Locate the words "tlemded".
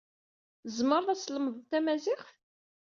1.19-1.65